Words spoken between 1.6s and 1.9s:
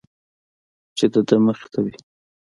ته